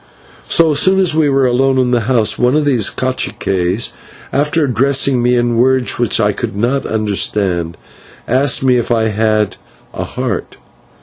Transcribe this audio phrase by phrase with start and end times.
[0.49, 3.91] So soon as we were alone in the house, one of these /caciques/,
[4.33, 7.77] after addressing me in words which I could not understand,
[8.27, 9.57] asked me if I had
[9.93, 10.57] a "Heart."